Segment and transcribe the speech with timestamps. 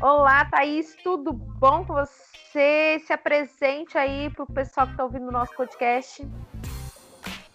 [0.00, 3.02] Olá, Thaís, tudo bom com você?
[3.06, 6.26] Se apresente aí para o pessoal que está ouvindo o nosso podcast.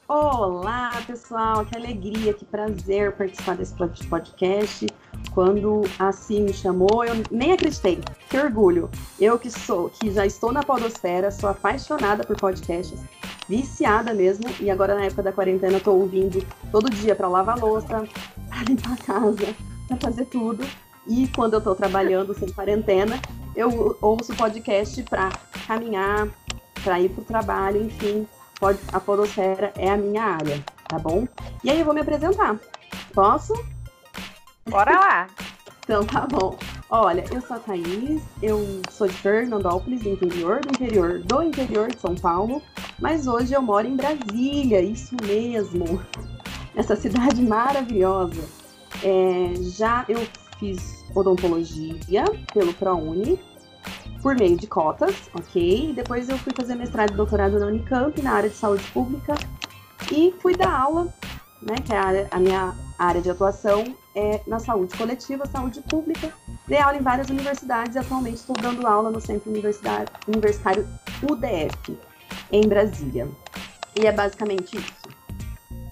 [0.07, 3.73] Olá, pessoal, que alegria, que prazer participar desse
[4.07, 4.85] podcast.
[5.33, 7.99] Quando a Sim me chamou, eu nem acreditei.
[8.29, 8.91] Que orgulho.
[9.19, 13.03] Eu que sou, que já estou na podosfera, sou apaixonada por podcasts,
[13.49, 17.87] viciada mesmo, e agora na época da quarentena estou ouvindo todo dia para lavar louça,
[17.87, 19.55] para limpar a casa,
[19.87, 20.63] para fazer tudo.
[21.07, 23.19] E quando eu estou trabalhando sem quarentena,
[23.55, 25.29] eu ouço podcast para
[25.67, 26.27] caminhar,
[26.83, 28.27] para ir para o trabalho, enfim.
[28.91, 31.27] A podosfera é a minha área, tá bom?
[31.63, 32.59] E aí eu vou me apresentar.
[33.13, 33.53] Posso?
[34.67, 35.27] Bora lá!
[35.83, 36.57] então tá bom.
[36.89, 41.91] Olha, eu sou a Thaís, eu sou de Fernandópolis, do interior do interior do interior
[41.91, 42.61] de São Paulo,
[42.99, 46.01] mas hoje eu moro em Brasília, isso mesmo.
[46.75, 48.41] Essa cidade maravilhosa.
[49.03, 50.25] É, já eu
[50.59, 53.39] fiz odontologia pelo ProUni,
[54.21, 55.93] por meio de cotas, ok?
[55.93, 59.35] Depois eu fui fazer mestrado e doutorado na Unicamp, na área de saúde pública,
[60.11, 61.13] e fui dar aula,
[61.61, 65.81] né, que é a, área, a minha área de atuação é na saúde coletiva, saúde
[65.81, 66.31] pública.
[66.67, 70.09] Dei aula em várias universidades e atualmente estou dando aula no Centro Universitário,
[71.21, 71.97] UDF,
[72.51, 73.27] em Brasília.
[73.95, 75.04] E é basicamente isso.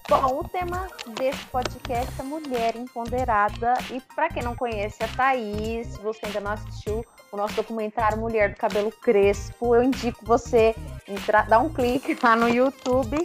[0.06, 0.86] Bom, o tema
[1.18, 3.72] desse podcast é Mulher Empoderada.
[3.90, 8.18] E para quem não conhece a Thaís, se você ainda não assistiu o nosso documentário
[8.18, 10.76] Mulher do Cabelo Crespo, eu indico você
[11.08, 13.16] entrar, dar um clique lá no YouTube.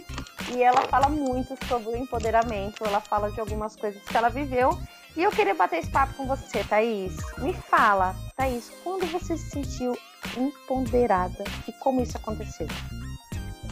[0.54, 4.70] E ela fala muito sobre o empoderamento, ela fala de algumas coisas que ela viveu.
[5.14, 7.14] E eu queria bater esse papo com você, Thaís.
[7.38, 9.94] Me fala, Thaís, quando você se sentiu
[10.34, 12.68] empoderada e como isso aconteceu?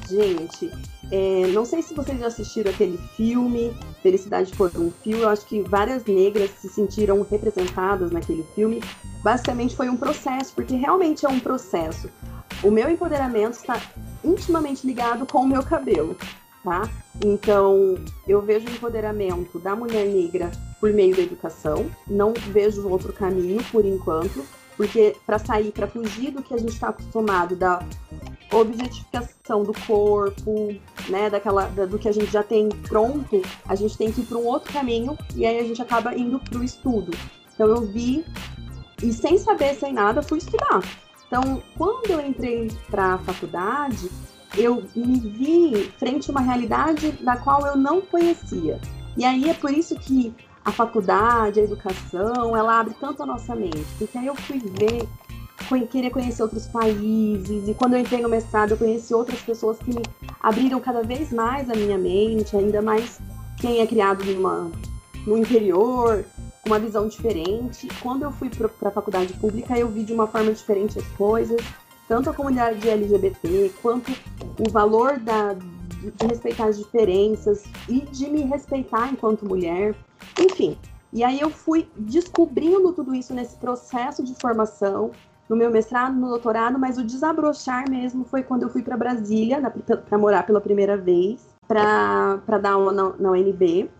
[0.09, 0.70] Gente,
[1.11, 5.19] é, não sei se vocês já assistiram aquele filme, Felicidade por um Fio.
[5.19, 8.83] Eu acho que várias negras se sentiram representadas naquele filme.
[9.23, 12.11] Basicamente foi um processo, porque realmente é um processo.
[12.62, 13.81] O meu empoderamento está
[14.23, 16.16] intimamente ligado com o meu cabelo,
[16.62, 16.88] tá?
[17.25, 17.97] Então,
[18.27, 20.50] eu vejo o empoderamento da mulher negra
[20.81, 21.91] por meio da educação.
[22.06, 24.44] Não vejo outro caminho por enquanto,
[24.77, 27.81] porque para sair, para fugir do que a gente está acostumado da
[28.53, 30.75] objetificação do corpo,
[31.09, 34.38] né, daquela, do que a gente já tem pronto, a gente tem que ir para
[34.38, 37.16] um outro caminho e aí a gente acaba indo para o estudo.
[37.54, 38.25] Então eu vi
[39.03, 40.82] e sem saber, sem nada, fui estudar.
[41.26, 44.10] Então, quando eu entrei para a faculdade,
[44.56, 48.81] eu me vi frente a uma realidade da qual eu não conhecia.
[49.16, 53.54] E aí é por isso que a faculdade, a educação, ela abre tanto a nossa
[53.54, 55.08] mente, porque aí eu fui ver
[55.87, 57.69] queria conhecer outros países.
[57.69, 59.93] E quando eu entrei no mestrado, eu conheci outras pessoas que
[60.41, 63.21] abriram cada vez mais a minha mente, ainda mais
[63.61, 64.71] quem é criado numa,
[65.27, 66.25] no interior,
[66.62, 67.89] com uma visão diferente.
[68.03, 71.61] Quando eu fui para a faculdade pública, eu vi de uma forma diferente as coisas,
[72.06, 74.12] tanto a comunidade LGBT, quanto
[74.59, 79.95] o valor da, de respeitar as diferenças e de me respeitar enquanto mulher.
[80.39, 80.79] Enfim,
[81.12, 85.11] e aí eu fui descobrindo tudo isso nesse processo de formação
[85.48, 89.60] no meu mestrado, no doutorado, mas o desabrochar mesmo foi quando eu fui para Brasília,
[90.09, 93.91] para morar pela primeira vez, para dar aula na, na UNB.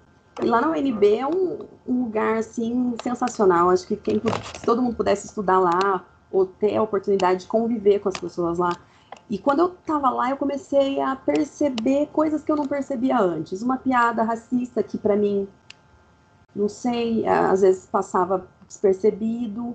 [0.43, 3.71] E lá na UNB é um, um, lugar, assim, sensacional.
[3.71, 4.21] Acho que quem,
[4.55, 8.59] se todo mundo pudesse estudar lá, ou ter a oportunidade de conviver com as pessoas
[8.59, 8.77] lá.
[9.31, 13.63] E quando eu estava lá, eu comecei a perceber coisas que eu não percebia antes.
[13.63, 15.49] Uma piada racista que, para mim,
[16.55, 19.75] não sei, às vezes passava despercebido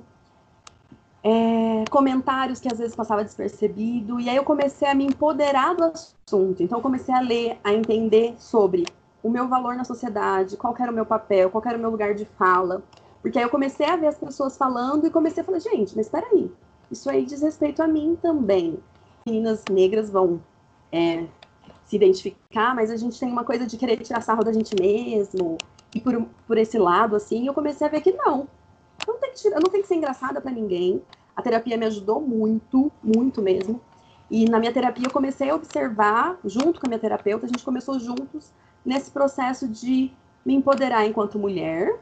[1.24, 5.86] é, comentários que às vezes passava despercebido, e aí eu comecei a me empoderar do
[5.86, 6.62] assunto.
[6.62, 8.86] Então eu comecei a ler, a entender sobre
[9.24, 12.14] o meu valor na sociedade, qual era o meu papel, qual era o meu lugar
[12.14, 12.84] de fala.
[13.22, 16.08] Porque aí eu comecei a ver as pessoas falando e comecei a falar, gente, mas
[16.08, 16.52] espera aí,
[16.92, 18.78] isso aí diz respeito a mim também.
[19.26, 20.42] Meninas negras vão
[20.92, 21.26] é,
[21.86, 25.58] se identificar, mas a gente tem uma coisa de querer tirar sarro da gente mesmo,
[25.96, 28.48] e por, por esse lado, assim, eu comecei a ver que não,
[29.08, 31.02] não tem que, tirar, não que ser engraçada para ninguém.
[31.36, 33.82] A terapia me ajudou muito, muito mesmo.
[34.30, 37.64] E na minha terapia eu comecei a observar, junto com a minha terapeuta, a gente
[37.64, 38.52] começou juntos
[38.86, 40.12] nesse processo de
[40.46, 42.00] me empoderar enquanto mulher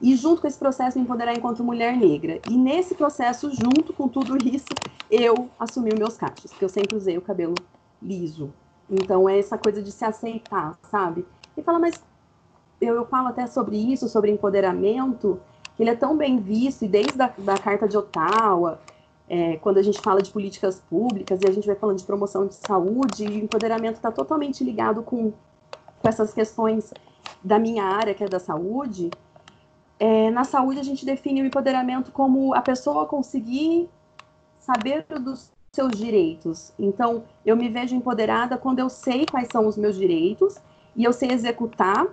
[0.00, 2.40] e junto com esse processo me empoderar enquanto mulher negra.
[2.48, 4.68] E nesse processo, junto com tudo isso,
[5.10, 7.54] eu assumi os meus cachos, porque eu sempre usei o cabelo
[8.00, 8.52] liso.
[8.88, 11.26] Então é essa coisa de se aceitar, sabe?
[11.56, 12.02] E fala, mas
[12.80, 15.40] eu, eu falo até sobre isso, sobre empoderamento,
[15.82, 18.80] ele é tão bem visto, e desde a da Carta de Ottawa,
[19.28, 22.46] é, quando a gente fala de políticas públicas e a gente vai falando de promoção
[22.46, 26.92] de saúde, e o empoderamento está totalmente ligado com, com essas questões
[27.42, 29.10] da minha área, que é da saúde,
[30.00, 33.88] é, na saúde a gente define o empoderamento como a pessoa conseguir
[34.58, 36.72] saber dos seus direitos.
[36.78, 40.56] Então, eu me vejo empoderada quando eu sei quais são os meus direitos
[40.96, 42.06] e eu sei executar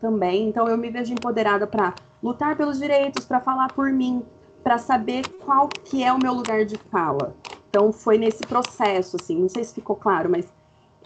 [0.00, 0.48] também.
[0.48, 4.24] Então, eu me vejo empoderada para lutar pelos direitos, para falar por mim,
[4.62, 7.34] para saber qual que é o meu lugar de fala.
[7.68, 10.50] Então, foi nesse processo, assim, não sei se ficou claro, mas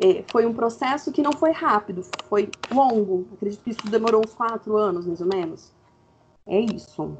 [0.00, 3.27] é, foi um processo que não foi rápido, foi longo.
[3.35, 5.71] Acredito que isso demorou uns quatro anos, mais ou menos.
[6.47, 7.17] É isso.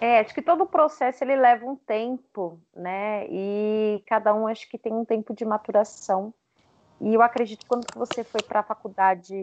[0.00, 3.26] É, acho que todo o processo ele leva um tempo, né?
[3.28, 6.32] E cada um acho que tem um tempo de maturação.
[7.00, 9.34] E eu acredito que quando você foi para a faculdade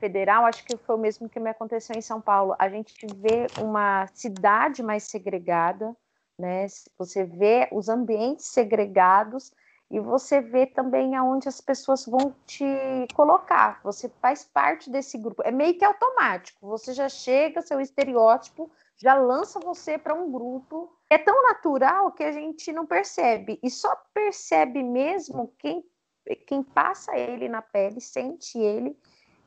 [0.00, 2.56] federal, acho que foi o mesmo que me aconteceu em São Paulo.
[2.58, 5.94] A gente vê uma cidade mais segregada,
[6.38, 6.66] né?
[6.98, 9.52] Você vê os ambientes segregados
[9.90, 12.64] e você vê também aonde as pessoas vão te
[13.14, 13.80] colocar.
[13.82, 15.42] Você faz parte desse grupo.
[15.44, 16.66] É meio que automático.
[16.68, 20.92] Você já chega, seu estereótipo já lança você para um grupo.
[21.08, 23.58] É tão natural que a gente não percebe.
[23.62, 25.84] E só percebe mesmo quem,
[26.46, 28.96] quem passa ele na pele, sente ele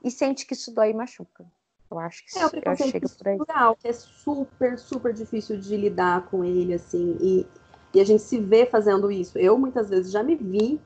[0.04, 1.46] e sente que isso dói e machuca.
[1.90, 6.44] Eu acho que é, o preconceito estrutural, que é super, super difícil de lidar com
[6.44, 7.18] ele, assim.
[7.22, 7.46] E
[7.94, 9.38] e a gente se vê fazendo isso.
[9.38, 10.82] Eu muitas vezes já me vi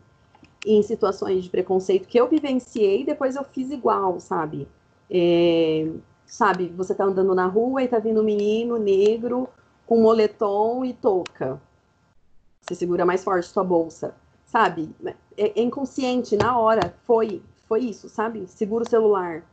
[0.66, 4.68] em situações de preconceito que eu vivenciei e depois eu fiz igual, sabe?
[5.10, 5.90] É,
[6.26, 9.48] sabe, você tá andando na rua e tá vindo um menino negro
[9.86, 11.62] com moletom e touca.
[12.62, 14.14] Você segura mais forte sua bolsa,
[14.46, 14.94] sabe?
[15.38, 18.46] É, é inconsciente, na hora, foi, foi isso, sabe?
[18.48, 19.44] Segura o celular.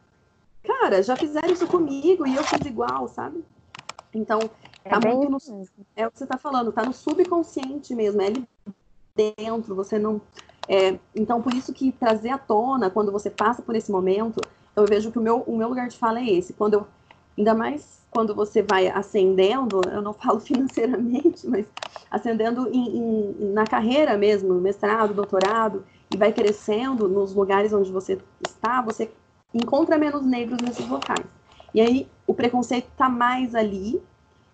[0.62, 3.44] Cara, já fizeram isso comigo e eu fiz igual, sabe?
[4.14, 4.38] Então,
[4.84, 5.38] é tá muito no,
[5.96, 8.48] é o que você está falando, tá no subconsciente mesmo, é ali
[9.14, 10.20] dentro, você não.
[10.66, 14.40] É, então, por isso que trazer à tona, quando você passa por esse momento,
[14.74, 16.52] eu vejo que o meu, o meu lugar de fala é esse.
[16.52, 16.86] Quando eu,
[17.36, 21.66] ainda mais quando você vai ascendendo, eu não falo financeiramente, mas
[22.08, 25.84] ascendendo em, em, na carreira mesmo, mestrado, doutorado,
[26.14, 29.10] e vai crescendo nos lugares onde você está, você
[29.52, 31.26] encontra menos negros nesses locais.
[31.74, 34.00] E aí o preconceito está mais ali,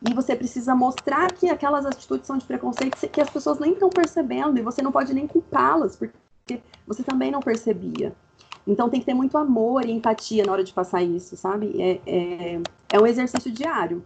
[0.08, 3.90] e você precisa mostrar que aquelas atitudes são de preconceito que as pessoas nem estão
[3.90, 8.14] percebendo e você não pode nem culpá-las, porque você também não percebia.
[8.66, 11.74] Então tem que ter muito amor e empatia na hora de passar isso, sabe?
[11.78, 12.60] É, é,
[12.92, 14.02] é um exercício diário.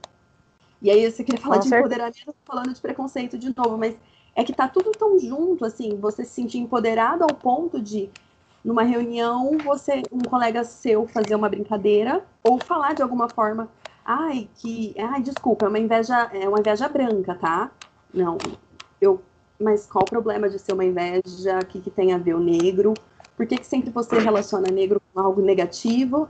[0.83, 1.87] E aí você queria falar Com de certeza.
[1.87, 3.97] empoderamento, falando de preconceito de novo, mas
[4.35, 8.11] é que tá tudo tão junto, assim, você se sentir empoderado ao ponto de,
[8.65, 13.69] numa reunião, você, um colega seu fazer uma brincadeira ou falar de alguma forma
[14.05, 14.95] Ai, que.
[14.99, 17.71] Ai, desculpa, é uma inveja, é uma inveja branca, tá?
[18.13, 18.37] Não.
[19.01, 19.23] Eu.
[19.59, 21.61] Mas qual o problema de ser uma inveja?
[21.63, 22.93] O que, que tem a ver o negro?
[23.37, 26.29] Por que, que sempre você relaciona negro com algo negativo?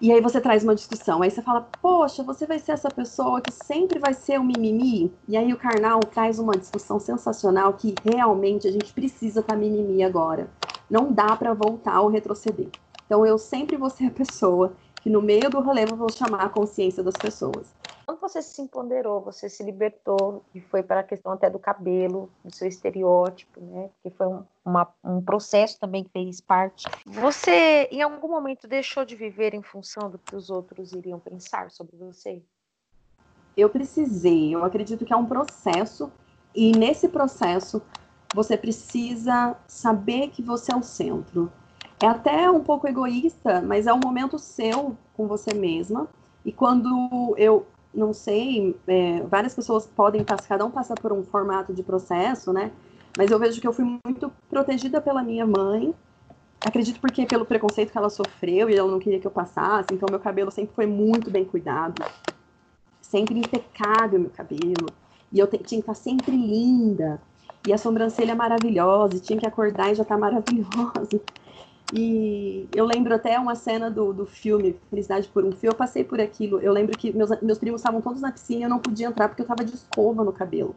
[0.00, 1.20] E aí você traz uma discussão.
[1.20, 5.12] Aí você fala, poxa, você vai ser essa pessoa que sempre vai ser o mimimi?
[5.28, 9.58] E aí o Karnal traz uma discussão sensacional que realmente a gente precisa estar tá
[9.58, 10.48] mimimi agora.
[10.88, 12.68] Não dá para voltar ou retroceder.
[13.04, 16.44] Então eu sempre vou ser a pessoa que no meio do rolê eu vou chamar
[16.44, 17.66] a consciência das pessoas.
[18.10, 22.28] Quando você se empoderou, você se libertou e foi para a questão até do cabelo,
[22.44, 23.88] do seu estereótipo, né?
[24.02, 26.88] Que foi um, uma, um processo também que fez parte.
[27.06, 31.70] Você, em algum momento, deixou de viver em função do que os outros iriam pensar
[31.70, 32.42] sobre você?
[33.56, 34.52] Eu precisei.
[34.52, 36.10] Eu acredito que é um processo
[36.52, 37.80] e nesse processo
[38.34, 41.48] você precisa saber que você é o centro.
[42.02, 46.08] É até um pouco egoísta, mas é um momento seu com você mesma.
[46.44, 51.22] E quando eu não sei, é, várias pessoas podem passar, cada um passa por um
[51.24, 52.70] formato de processo, né?
[53.16, 55.92] Mas eu vejo que eu fui muito protegida pela minha mãe.
[56.64, 59.88] Acredito porque pelo preconceito que ela sofreu e ela não queria que eu passasse.
[59.92, 62.04] Então meu cabelo sempre foi muito bem cuidado,
[63.00, 64.86] sempre impecável meu cabelo.
[65.32, 67.20] E eu tinha que estar sempre linda.
[67.66, 71.20] E a sobrancelha maravilhosa, e tinha que acordar e já estar tá maravilhosa.
[71.92, 76.04] E eu lembro até uma cena do, do filme Felicidade por um Fio, eu passei
[76.04, 76.60] por aquilo.
[76.60, 79.28] Eu lembro que meus, meus primos estavam todos na piscina e eu não podia entrar
[79.28, 80.74] porque eu tava de escova no cabelo.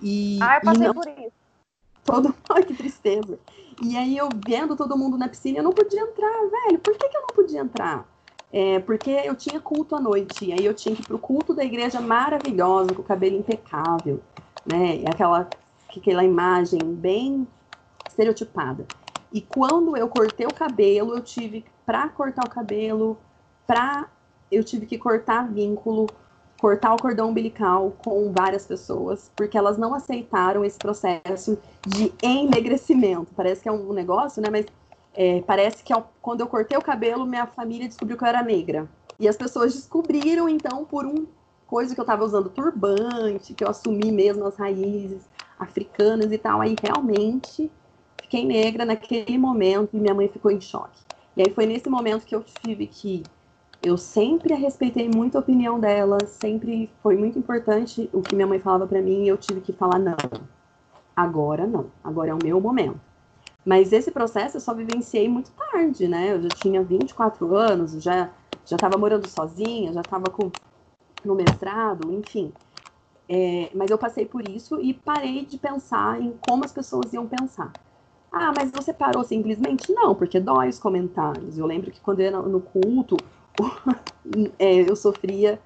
[0.00, 0.94] E, ah, eu passei não...
[0.94, 1.32] por isso.
[2.04, 2.34] Todo...
[2.48, 3.38] Ai, que tristeza.
[3.82, 6.78] E aí eu vendo todo mundo na piscina, eu não podia entrar, velho.
[6.78, 8.06] Por que, que eu não podia entrar?
[8.52, 11.54] É, porque eu tinha culto à noite, e aí eu tinha que ir pro culto
[11.54, 14.20] da igreja maravilhosa, com o cabelo impecável,
[14.66, 15.02] né?
[15.08, 15.48] Aquela,
[15.96, 17.46] aquela imagem bem
[18.08, 18.86] estereotipada.
[19.32, 23.18] E quando eu cortei o cabelo, eu tive para cortar o cabelo,
[23.66, 24.08] para
[24.50, 26.06] eu tive que cortar vínculo,
[26.60, 33.32] cortar o cordão umbilical com várias pessoas, porque elas não aceitaram esse processo de enegrecimento.
[33.34, 34.48] Parece que é um negócio, né?
[34.50, 34.66] Mas
[35.14, 38.88] é, parece que quando eu cortei o cabelo, minha família descobriu que eu era negra.
[39.18, 41.26] E as pessoas descobriram, então, por um
[41.70, 45.22] coisa que eu estava usando turbante, que eu assumi mesmo as raízes
[45.56, 46.60] africanas e tal.
[46.60, 47.70] Aí realmente
[48.30, 51.02] fiquei negra naquele momento e minha mãe ficou em choque.
[51.36, 53.26] E aí foi nesse momento que eu tive que
[53.82, 58.60] eu sempre respeitei muito a opinião dela, sempre foi muito importante o que minha mãe
[58.60, 60.16] falava para mim e eu tive que falar não.
[61.16, 63.00] Agora não, agora é o meu momento.
[63.64, 66.32] Mas esse processo eu só vivenciei muito tarde, né?
[66.32, 68.30] Eu já tinha 24 anos, já
[68.64, 70.52] já estava morando sozinha, já estava com
[71.24, 72.52] no mestrado, enfim.
[73.28, 77.26] É, mas eu passei por isso e parei de pensar em como as pessoas iam
[77.26, 77.76] pensar.
[78.32, 79.92] Ah, mas você parou simplesmente?
[79.92, 81.58] Não, porque dói os comentários.
[81.58, 83.16] Eu lembro que quando eu ia no culto,
[84.58, 85.60] é, eu sofria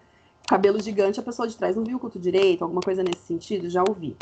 [0.47, 3.69] cabelo gigante, a pessoa de trás não viu o culto direito, alguma coisa nesse sentido,
[3.71, 4.17] já ouvi.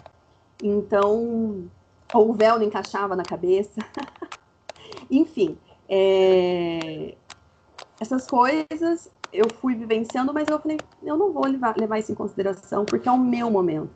[0.61, 1.71] Então,
[2.13, 3.81] ou o véu não encaixava na cabeça.
[5.11, 5.59] Enfim,
[5.89, 7.17] é,
[8.01, 12.15] essas coisas eu fui vivenciando, mas eu falei, eu não vou levar, levar isso em
[12.15, 13.91] consideração, porque é o meu momento.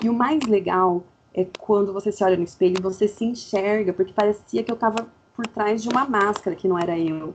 [0.00, 1.04] E o mais legal
[1.34, 4.74] é quando você se olha no espelho e você se enxerga, porque parecia que eu
[4.74, 7.34] estava por trás de uma máscara que não era eu.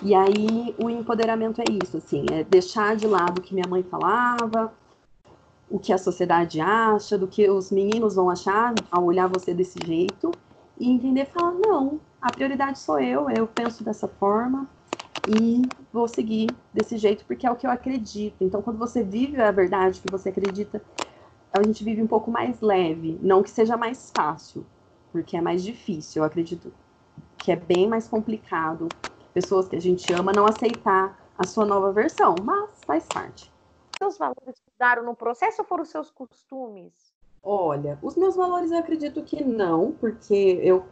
[0.00, 3.82] E aí o empoderamento é isso, assim, é deixar de lado o que minha mãe
[3.82, 4.72] falava,
[5.70, 9.80] o que a sociedade acha, do que os meninos vão achar ao olhar você desse
[9.80, 10.36] jeito,
[10.78, 14.68] e entender falar, não, a prioridade sou eu, eu penso dessa forma,
[15.24, 18.42] e vou seguir desse jeito porque é o que eu acredito.
[18.42, 20.82] Então, quando você vive a verdade que você acredita,
[21.52, 24.64] a gente vive um pouco mais leve, não que seja mais fácil,
[25.10, 26.22] porque é mais difícil.
[26.22, 26.72] Eu acredito
[27.38, 28.88] que é bem mais complicado
[29.34, 33.52] pessoas que a gente ama não aceitar a sua nova versão, mas faz parte.
[33.98, 37.12] Seus valores mudaram no processo ou foram os seus costumes?
[37.42, 40.86] Olha, os meus valores eu acredito que não, porque eu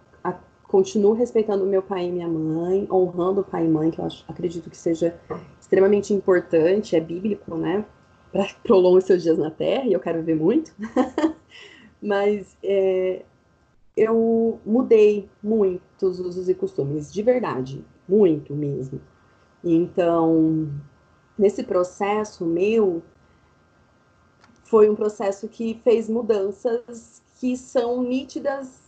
[0.70, 4.24] continuo respeitando meu pai e minha mãe, honrando o pai e mãe, que eu acho,
[4.28, 5.18] acredito que seja
[5.60, 7.84] extremamente importante, é bíblico, né?
[8.32, 10.72] Para prolongar seus dias na Terra, e eu quero ver muito.
[12.00, 13.22] Mas é,
[13.96, 19.00] eu mudei muitos usos e costumes, de verdade, muito mesmo.
[19.62, 20.70] Então,
[21.36, 23.02] nesse processo meu,
[24.64, 28.80] foi um processo que fez mudanças que são nítidas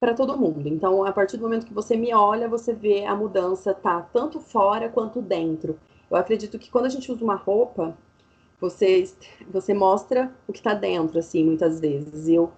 [0.00, 0.68] para todo mundo.
[0.68, 4.40] Então, a partir do momento que você me olha, você vê a mudança tá tanto
[4.40, 5.78] fora quanto dentro.
[6.10, 7.96] Eu acredito que quando a gente usa uma roupa,
[8.70, 9.10] você
[9.50, 12.28] você mostra o que está dentro, assim, muitas vezes.
[12.28, 12.50] Eu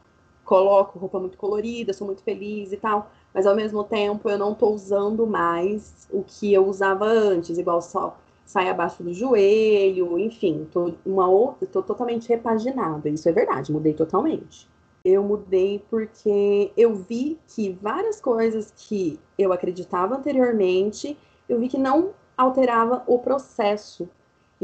[0.45, 4.53] coloco roupa muito colorida, sou muito feliz e tal, mas ao mesmo tempo eu não
[4.53, 10.69] estou usando mais o que eu usava antes, igual só sai abaixo do joelho, enfim,
[10.71, 13.09] tô uma outra, tô totalmente repaginada.
[13.09, 14.69] Isso é verdade, mudei totalmente
[15.05, 21.77] eu mudei porque eu vi que várias coisas que eu acreditava anteriormente, eu vi que
[21.77, 24.09] não alterava o processo.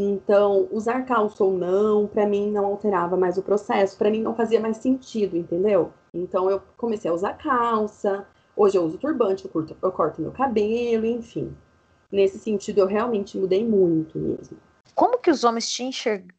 [0.02, 4.34] Então, usar calça ou não, para mim não alterava mais o processo, para mim não
[4.34, 5.92] fazia mais sentido, entendeu?
[6.14, 8.26] Então, eu comecei a usar calça,
[8.56, 11.54] hoje eu uso turbante, eu, curto, eu corto meu cabelo, enfim.
[12.10, 14.56] Nesse sentido, eu realmente mudei muito mesmo.
[14.94, 16.34] Como que os homens te enxergam?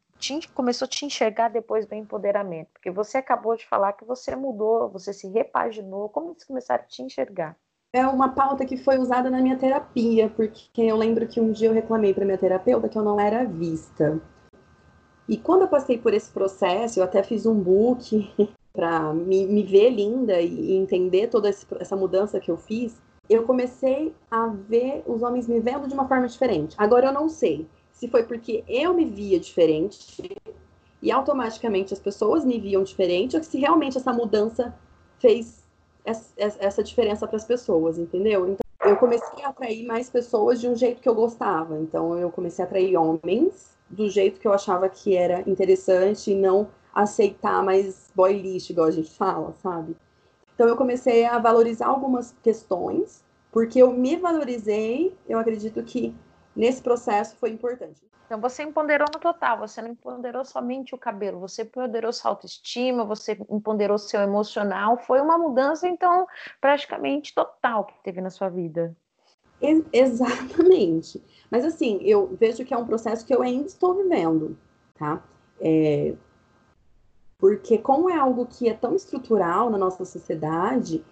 [0.53, 2.69] começou a te enxergar depois do empoderamento?
[2.73, 6.09] Porque você acabou de falar que você mudou, você se repaginou.
[6.09, 7.57] Como eles começaram a te enxergar?
[7.93, 11.67] É uma pauta que foi usada na minha terapia, porque eu lembro que um dia
[11.67, 14.21] eu reclamei para minha terapeuta que eu não era vista.
[15.27, 18.33] E quando eu passei por esse processo, eu até fiz um book
[18.71, 23.01] para me, me, ver linda e entender toda essa mudança que eu fiz.
[23.29, 26.75] Eu comecei a ver os homens me vendo de uma forma diferente.
[26.77, 30.31] Agora eu não sei se foi porque eu me via diferente
[31.01, 34.73] e automaticamente as pessoas me viam diferente, ou se realmente essa mudança
[35.19, 35.60] fez
[36.05, 38.47] essa diferença para as pessoas, entendeu?
[38.47, 41.77] Então, eu comecei a atrair mais pessoas de um jeito que eu gostava.
[41.79, 46.35] Então, eu comecei a atrair homens do jeito que eu achava que era interessante e
[46.35, 49.95] não aceitar mais boy lixo, igual a gente fala, sabe?
[50.55, 56.13] Então, eu comecei a valorizar algumas questões, porque eu me valorizei, eu acredito que
[56.55, 58.01] nesse processo foi importante.
[58.25, 63.03] Então você empoderou no total, você não empoderou somente o cabelo, você empoderou sua autoestima,
[63.03, 66.25] você empoderou seu emocional, foi uma mudança então
[66.61, 68.95] praticamente total que teve na sua vida.
[69.61, 71.21] Ex exatamente.
[71.49, 74.57] Mas assim, eu vejo que é um processo que eu ainda estou vivendo,
[74.97, 75.21] tá?
[75.59, 76.15] É...
[77.37, 81.03] Porque como é algo que é tão estrutural na nossa sociedade,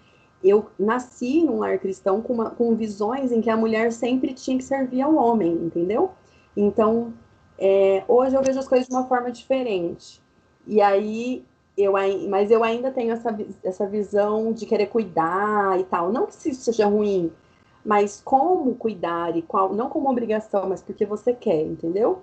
[0.43, 4.57] eu nasci num lar cristão com, uma, com visões em que a mulher sempre tinha
[4.57, 6.11] que servir ao homem, entendeu?
[6.55, 7.13] Então,
[7.57, 10.21] é, hoje eu vejo as coisas de uma forma diferente.
[10.65, 11.45] E aí,
[11.77, 11.93] eu,
[12.29, 16.11] mas eu ainda tenho essa, essa visão de querer cuidar e tal.
[16.11, 17.31] Não que isso seja ruim,
[17.83, 22.21] mas como cuidar e qual, não como obrigação, mas porque você quer, entendeu?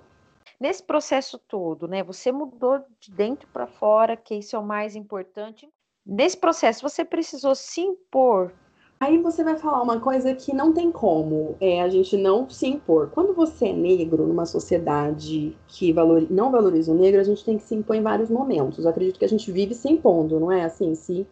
[0.59, 2.03] Nesse processo todo, né?
[2.03, 5.69] Você mudou de dentro para fora, que isso é o mais importante.
[6.07, 8.53] Nesse processo, você precisou se impor.
[8.99, 12.65] Aí você vai falar uma coisa que não tem como é a gente não se
[12.65, 13.09] impor.
[13.11, 17.57] Quando você é negro numa sociedade que valor, não valoriza o negro, a gente tem
[17.57, 18.85] que se impor em vários momentos.
[18.85, 20.95] Eu acredito que a gente vive se impondo, não é assim?
[20.95, 21.27] Se...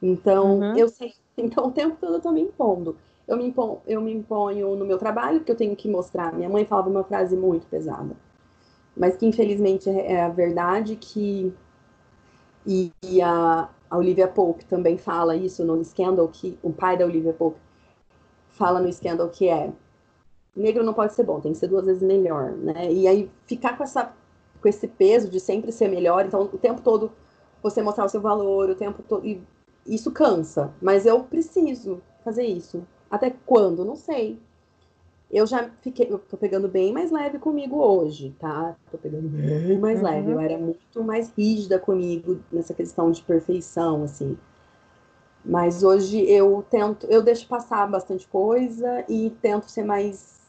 [0.00, 0.76] Então, uhum.
[0.76, 1.12] eu sei.
[1.36, 2.96] Então, o tempo todo eu tô me impondo.
[3.26, 6.32] Eu me, imponho, eu me imponho no meu trabalho, porque eu tenho que mostrar.
[6.32, 8.14] Minha mãe falava uma frase muito pesada,
[8.96, 11.52] mas que infelizmente é, é a verdade que.
[12.66, 17.04] E, e a, a Olivia Pope também fala isso no Scandal, que o pai da
[17.04, 17.58] Olivia Pope
[18.50, 19.72] fala no Scandal que é
[20.56, 22.92] negro não pode ser bom, tem que ser duas vezes melhor, né?
[22.92, 24.12] E aí ficar com essa
[24.60, 27.12] com esse peso de sempre ser melhor, então o tempo todo
[27.62, 29.42] você mostrar o seu valor, o tempo todo e
[29.86, 32.86] isso cansa, mas eu preciso fazer isso.
[33.10, 33.84] Até quando?
[33.84, 34.40] Não sei.
[35.30, 38.76] Eu já fiquei, eu tô pegando bem mais leve comigo hoje, tá?
[38.90, 40.04] Tô pegando bem mais uhum.
[40.04, 40.30] leve.
[40.30, 44.36] Eu era muito mais rígida comigo nessa questão de perfeição, assim.
[45.44, 50.40] Mas hoje eu tento, eu deixo passar bastante coisa e tento ser mais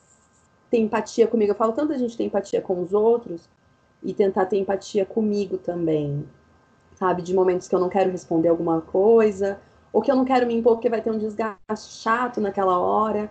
[0.69, 1.51] ter empatia comigo.
[1.51, 3.49] Eu falo tanto a gente ter empatia com os outros
[4.03, 6.25] e tentar ter empatia comigo também.
[6.93, 9.59] Sabe, de momentos que eu não quero responder alguma coisa,
[9.91, 13.29] ou que eu não quero me impor porque vai ter um desgaste chato naquela hora.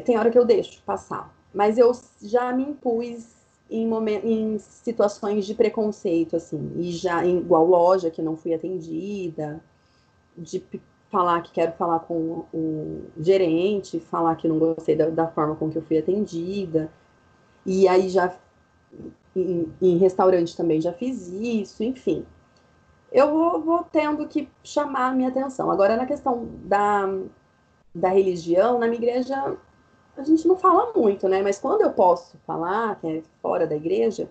[0.00, 1.32] Tem hora que eu deixo passar.
[1.52, 3.34] Mas eu já me impus
[3.70, 4.20] em, moment...
[4.24, 9.62] em situações de preconceito, assim, e já igual loja que não fui atendida,
[10.36, 10.64] de
[11.10, 15.70] falar que quero falar com o gerente, falar que não gostei da, da forma com
[15.70, 16.90] que eu fui atendida.
[17.66, 18.34] E aí já
[19.36, 22.24] em, em restaurante também já fiz isso, enfim
[23.12, 25.70] eu vou, vou tendo que chamar a minha atenção.
[25.70, 27.06] Agora, na questão da,
[27.94, 29.56] da religião, na minha igreja,
[30.16, 31.42] a gente não fala muito, né?
[31.42, 34.28] Mas quando eu posso falar, que é fora da igreja,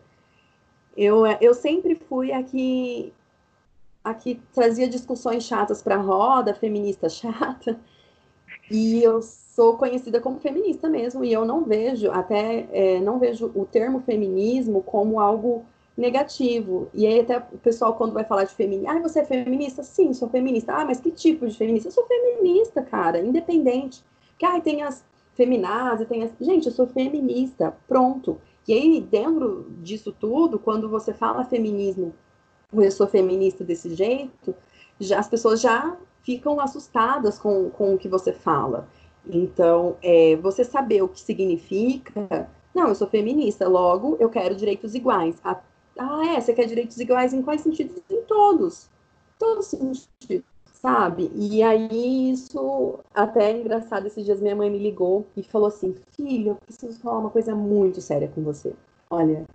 [0.95, 3.13] eu, eu sempre fui aqui
[4.03, 7.79] aqui trazia discussões chatas para a roda, feminista chata,
[8.69, 13.51] e eu sou conhecida como feminista mesmo, e eu não vejo, até é, não vejo
[13.53, 16.89] o termo feminismo como algo negativo.
[16.93, 19.83] E aí até o pessoal quando vai falar de feminismo, ah, você é feminista?
[19.83, 20.73] Sim, sou feminista.
[20.73, 21.89] Ah, mas que tipo de feminista?
[21.89, 24.03] Eu sou feminista, cara, independente.
[24.37, 25.03] Que ah, tem as
[25.35, 26.31] feminazes, tem as...
[26.39, 28.39] Gente, eu sou feminista, pronto.
[28.67, 32.13] E aí, dentro disso tudo, quando você fala feminismo,
[32.73, 34.55] eu sou feminista desse jeito,
[34.99, 38.87] já, as pessoas já ficam assustadas com, com o que você fala.
[39.25, 44.95] Então, é, você saber o que significa, não, eu sou feminista, logo eu quero direitos
[44.95, 45.35] iguais.
[45.43, 45.59] A
[45.97, 48.01] ah, é, você quer direitos iguais em quais sentidos?
[48.09, 48.89] Em todos.
[49.37, 50.45] Todos sentidos,
[50.81, 51.31] sabe?
[51.35, 55.95] E aí isso até é engraçado, esses dias minha mãe me ligou e falou assim,
[56.15, 58.73] filho, eu preciso falar uma coisa muito séria com você.
[59.09, 59.45] Olha,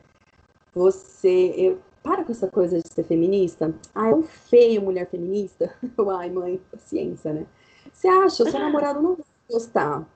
[0.74, 1.52] você.
[1.56, 3.74] Eu, para com essa coisa de ser feminista.
[3.94, 5.74] Ah, é um feio mulher feminista.
[6.18, 7.46] Ai, mãe, paciência, né?
[7.92, 8.44] Você acha?
[8.44, 10.06] O seu namorado não vai gostar.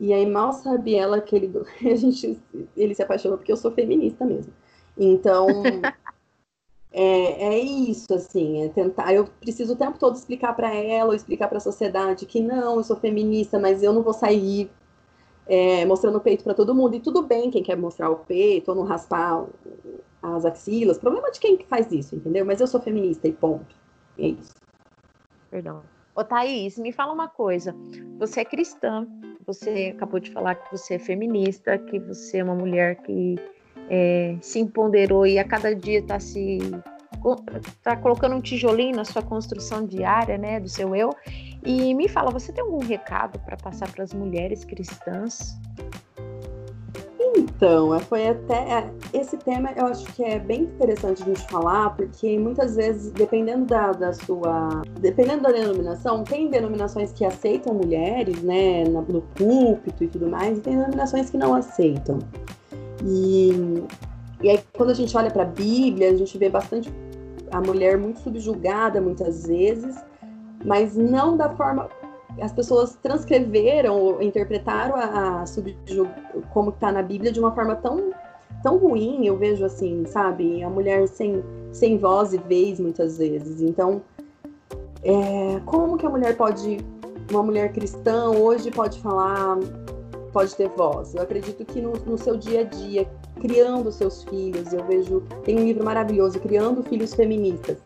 [0.00, 1.52] E aí mal sabe ela que ele,
[1.88, 2.40] a gente,
[2.76, 4.52] ele se apaixonou porque eu sou feminista mesmo.
[4.98, 5.46] Então,
[6.96, 9.12] é, é isso, assim, é tentar.
[9.12, 12.76] Eu preciso o tempo todo explicar para ela, ou explicar para a sociedade que não,
[12.76, 14.70] eu sou feminista, mas eu não vou sair
[15.44, 16.94] é, mostrando o peito para todo mundo.
[16.94, 19.44] E tudo bem quem quer mostrar o peito ou não raspar
[20.22, 20.96] as axilas.
[20.96, 22.46] Problema de quem faz isso, entendeu?
[22.46, 23.74] Mas eu sou feminista e ponto.
[24.16, 24.54] É isso.
[25.50, 25.82] Perdão.
[26.14, 27.74] Ô, Thaís, me fala uma coisa.
[28.20, 29.04] Você é cristã,
[29.44, 33.34] você acabou de falar que você é feminista, que você é uma mulher que
[33.88, 36.58] é, se empoderou e a cada dia está se
[37.82, 41.10] tá colocando um tijolinho na sua construção diária, né, do seu eu.
[41.64, 45.58] E me fala, você tem algum recado para passar para as mulheres cristãs?
[47.36, 51.40] Então, é, foi até é, esse tema eu acho que é bem interessante a gente
[51.48, 54.82] falar, porque muitas vezes, dependendo da, da sua.
[55.00, 60.60] Dependendo da denominação, tem denominações que aceitam mulheres, né, no púlpito e tudo mais, e
[60.60, 62.18] tem denominações que não aceitam.
[63.04, 63.50] E,
[64.42, 66.92] e aí, quando a gente olha para a Bíblia, a gente vê bastante
[67.50, 69.96] a mulher muito subjugada muitas vezes,
[70.64, 71.88] mas não da forma.
[72.40, 76.10] As pessoas transcreveram ou interpretaram a, a subjug,
[76.52, 78.12] como está na Bíblia de uma forma tão,
[78.62, 80.62] tão ruim, eu vejo assim, sabe?
[80.64, 83.60] A mulher sem, sem voz e vez muitas vezes.
[83.60, 84.02] Então,
[85.04, 86.78] é, como que a mulher pode,
[87.30, 89.58] uma mulher cristã hoje pode falar
[90.34, 91.14] pode ter voz.
[91.14, 93.08] Eu acredito que no, no seu dia a dia,
[93.40, 95.22] criando seus filhos, eu vejo.
[95.44, 97.78] Tem um livro maravilhoso, Criando Filhos Feministas,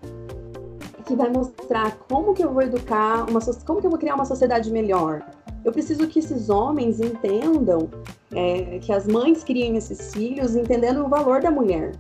[1.07, 4.25] que vai mostrar como que eu vou educar uma como que eu vou criar uma
[4.25, 5.23] sociedade melhor.
[5.65, 7.91] eu preciso que esses homens entendam
[8.33, 11.93] é, que as mães criem esses filhos entendendo o valor da mulher.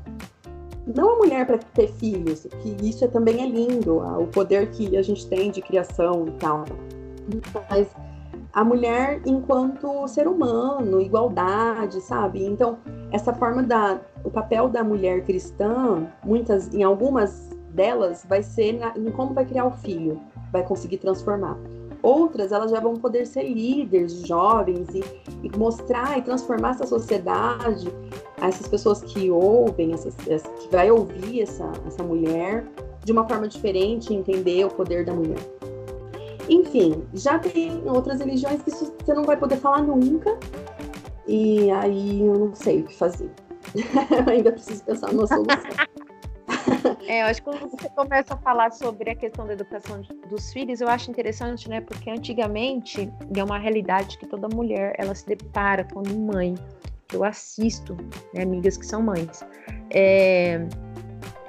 [0.97, 4.97] Não a mulher para ter filhos, que isso é, também é lindo, o poder que
[4.97, 6.65] a gente tem de criação e tal.
[7.69, 7.89] Mas
[8.59, 12.45] a mulher enquanto ser humano, igualdade, sabe?
[12.45, 12.77] Então,
[13.13, 18.93] essa forma da o papel da mulher cristã, muitas em algumas delas vai ser na,
[18.99, 21.57] em como vai criar o filho, vai conseguir transformar.
[22.03, 25.05] Outras, elas já vão poder ser líderes jovens e,
[25.45, 27.87] e mostrar e transformar essa sociedade,
[28.43, 32.67] essas pessoas que ouvem, essas, que vai ouvir essa, essa mulher
[33.05, 35.58] de uma forma diferente, entender o poder da mulher.
[36.49, 40.39] Enfim, já tem outras religiões que você não vai poder falar nunca,
[41.27, 43.31] e aí eu não sei o que fazer.
[43.75, 45.59] eu ainda preciso pensar numa solução.
[47.07, 50.53] É, eu acho que quando você começa a falar sobre a questão da educação dos
[50.53, 51.81] filhos, eu acho interessante, né?
[51.81, 56.55] Porque antigamente, e é uma realidade que toda mulher ela se depara quando mãe,
[57.13, 57.97] eu assisto,
[58.35, 59.43] né, amigas que são mães.
[59.91, 60.67] É,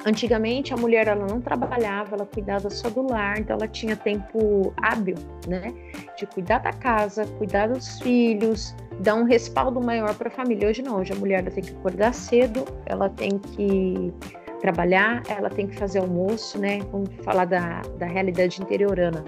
[0.05, 4.73] antigamente a mulher ela não trabalhava, ela cuidava só do lar, então ela tinha tempo
[4.77, 5.15] hábil,
[5.47, 5.73] né,
[6.17, 10.69] de cuidar da casa, cuidar dos filhos, dar um respaldo maior para a família.
[10.69, 14.13] Hoje não, hoje a mulher ela tem que acordar cedo, ela tem que
[14.59, 16.79] trabalhar, ela tem que fazer almoço, né?
[16.91, 19.23] Vamos falar da, da realidade interiorana.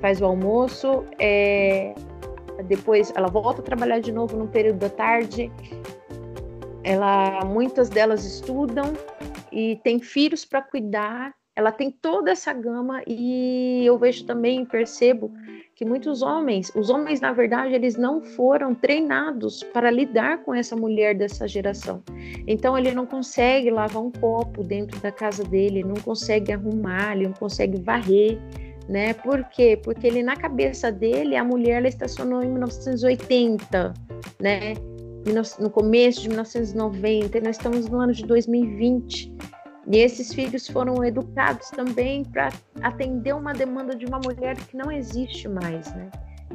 [0.00, 1.94] Faz o almoço, é,
[2.66, 5.50] depois ela volta a trabalhar de novo no período da tarde.
[6.82, 8.92] Ela, muitas delas estudam
[9.54, 11.32] e tem filhos para cuidar.
[11.56, 15.32] Ela tem toda essa gama e eu vejo também, percebo
[15.76, 20.74] que muitos homens, os homens na verdade, eles não foram treinados para lidar com essa
[20.74, 22.02] mulher dessa geração.
[22.46, 27.28] Então ele não consegue lavar um copo dentro da casa dele, não consegue arrumar, ele
[27.28, 28.36] não consegue varrer,
[28.88, 29.14] né?
[29.14, 29.78] Por quê?
[29.80, 33.94] Porque ele na cabeça dele a mulher ela estacionou em 1980,
[34.40, 34.74] né?
[35.58, 39.32] No começo de 1990, e nós estamos no ano de 2020.
[39.86, 42.50] E esses filhos foram educados também para
[42.82, 46.10] atender uma demanda de uma mulher que não existe mais, né?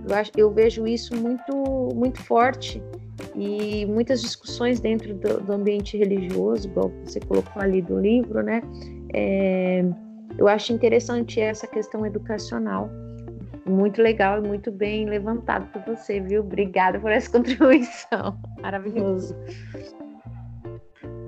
[0.08, 1.54] Eu, acho, eu vejo isso muito,
[1.96, 2.82] muito forte
[3.36, 8.62] e muitas discussões dentro do, do ambiente religioso, igual você colocou ali do livro, né?
[9.14, 9.84] É,
[10.38, 12.90] eu acho interessante essa questão educacional.
[13.70, 16.42] Muito legal e muito bem levantado por você, viu?
[16.42, 18.38] Obrigada por essa contribuição.
[18.62, 19.36] Maravilhoso.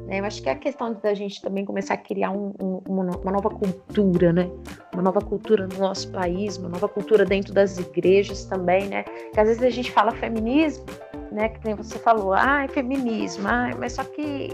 [0.08, 0.20] Né?
[0.20, 3.32] Eu acho que é a questão da gente também começar a criar um, um, uma
[3.32, 4.50] nova cultura, né?
[4.94, 9.04] Uma nova cultura no nosso país, uma nova cultura dentro das igrejas também, né?
[9.04, 10.86] Que às vezes a gente fala feminismo,
[11.32, 11.50] né?
[11.50, 14.50] Que nem você falou, ah, é feminismo, ah, mas só que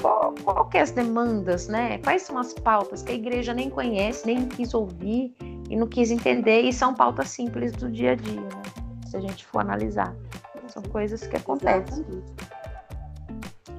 [0.00, 1.98] qual, qual que é as demandas, né?
[1.98, 5.34] Quais são as pautas que a igreja nem conhece, nem quis ouvir
[5.68, 8.62] e não quis entender, e são pautas simples do dia a dia, né?
[9.06, 10.14] Se a gente for analisar.
[10.68, 12.04] São coisas que acontecem.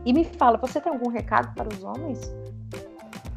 [0.06, 2.34] E me fala, você tem algum recado para os homens?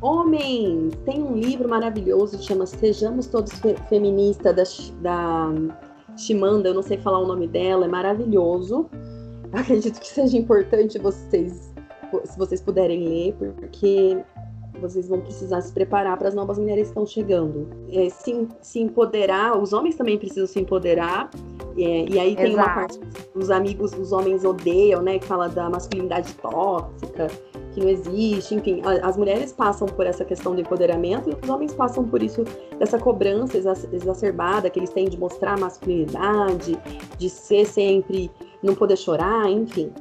[0.01, 6.75] Homens, tem um livro maravilhoso que chama Sejamos Todos Fe Feministas, da, da Shimanda, eu
[6.75, 8.89] não sei falar o nome dela, é maravilhoso.
[9.53, 11.75] Acredito que seja importante vocês,
[12.25, 14.17] se vocês puderem ler, porque
[14.81, 17.69] vocês vão precisar se preparar para as novas mulheres que estão chegando.
[17.93, 21.31] É, se, se empoderar, os homens também precisam se empoderar
[21.77, 22.69] é, e aí tem Exato.
[22.69, 25.19] uma parte que os amigos, os homens odeiam, né?
[25.19, 27.29] Que fala da masculinidade tóxica,
[27.73, 28.83] que não existe, enfim.
[29.03, 32.45] As mulheres passam por essa questão do empoderamento e os homens passam por isso,
[32.79, 33.57] dessa cobrança
[33.93, 36.77] exacerbada que eles têm de mostrar masculinidade,
[37.19, 38.31] de ser sempre,
[38.63, 39.93] não poder chorar, enfim.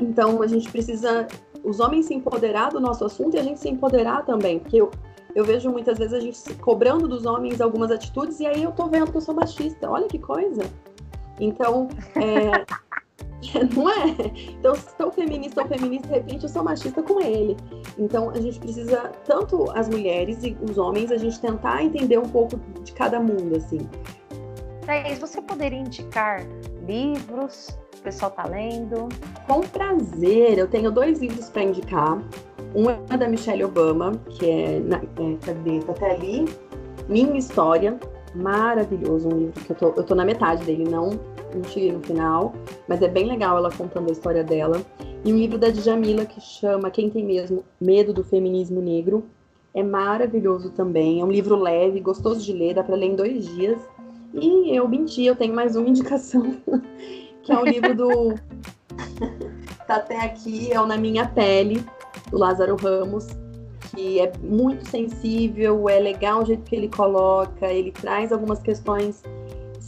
[0.00, 1.28] Então a gente precisa,
[1.64, 4.90] os homens se empoderar do nosso assunto e a gente se empoderar também, porque eu,
[5.34, 8.86] eu vejo muitas vezes a gente cobrando dos homens algumas atitudes e aí eu tô
[8.86, 9.90] vendo que eu sou machista.
[9.90, 10.62] Olha que coisa.
[11.40, 12.64] Então, é,
[13.74, 14.14] não é?
[14.50, 17.56] Então, se sou feminista ou feminista, de repente eu sou machista com ele.
[17.98, 22.28] Então, a gente precisa, tanto as mulheres e os homens, a gente tentar entender um
[22.28, 23.78] pouco de cada mundo, assim.
[24.84, 26.44] Thaís, você poderia indicar
[26.86, 29.08] livros o pessoal está lendo?
[29.46, 32.20] Com prazer, eu tenho dois livros para indicar.
[32.74, 35.78] Um é da Michelle Obama, que é, na, é cadê?
[35.80, 36.44] Tá até ali.
[37.08, 37.98] Minha História,
[38.34, 41.10] maravilhoso, um livro que eu tô, eu tô na metade dele, não,
[41.54, 42.52] não cheguei no final,
[42.88, 44.82] mas é bem legal ela contando a história dela.
[45.24, 49.24] E um livro da Djamila que chama Quem Tem Mesmo Medo do Feminismo Negro.
[49.72, 53.46] É maravilhoso também, é um livro leve, gostoso de ler, dá para ler em dois
[53.46, 53.80] dias.
[54.34, 56.56] E eu menti, eu tenho mais uma indicação,
[57.42, 58.34] que é o livro do.
[59.86, 61.84] tá até aqui, é o Na Minha Pele,
[62.30, 63.26] do Lázaro Ramos
[63.94, 69.22] que é muito sensível, é legal o jeito que ele coloca, ele traz algumas questões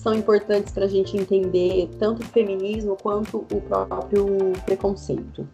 [0.04, 4.26] são importantes para a gente entender tanto o feminismo quanto o próprio
[4.66, 5.48] preconceito.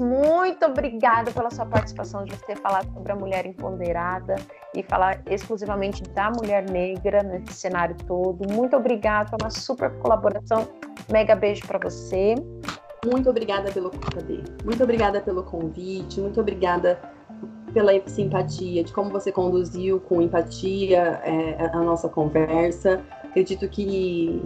[0.00, 4.36] Muito obrigada pela sua participação, de ter falado sobre a mulher empoderada
[4.74, 8.46] e falar exclusivamente da mulher negra nesse cenário todo.
[8.52, 10.68] Muito obrigada, foi uma super colaboração.
[11.10, 12.34] Mega beijo para você.
[13.04, 13.90] Muito obrigada pelo
[14.64, 17.00] muito obrigada pelo convite, muito obrigada
[17.72, 23.02] pela simpatia, de como você conduziu com empatia é, a nossa conversa.
[23.24, 24.40] Acredito que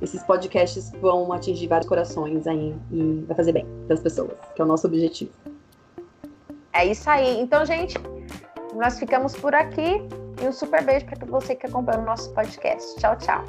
[0.00, 4.62] esses podcasts vão atingir vários corações aí e vai fazer bem para as pessoas, que
[4.62, 5.30] é o nosso objetivo.
[6.72, 7.40] É isso aí.
[7.40, 7.94] Então, gente,
[8.74, 10.02] nós ficamos por aqui
[10.42, 12.98] e um super beijo para você que acompanha o nosso podcast.
[12.98, 13.44] Tchau, tchau.